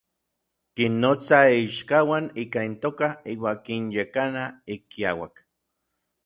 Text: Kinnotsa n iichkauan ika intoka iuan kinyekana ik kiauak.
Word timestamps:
Kinnotsa 0.75 1.39
n 1.49 1.57
iichkauan 1.57 2.25
ika 2.43 2.59
intoka 2.69 3.07
iuan 3.33 3.57
kinyekana 3.65 4.43
ik 4.73 4.81
kiauak. 4.91 5.35